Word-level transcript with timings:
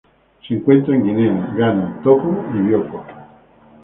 Se 0.47 0.55
encuentra 0.55 0.95
en 0.95 1.03
Guinea, 1.03 1.53
Ghana, 1.55 2.01
Togo 2.03 2.43
y 2.55 2.57
Bioko. 2.57 3.05